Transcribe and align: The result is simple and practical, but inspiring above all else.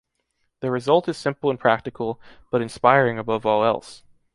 The 0.61 0.71
result 0.71 1.07
is 1.09 1.15
simple 1.17 1.51
and 1.51 1.59
practical, 1.59 2.19
but 2.49 2.59
inspiring 2.63 3.19
above 3.19 3.45
all 3.45 3.63
else. 3.63 4.01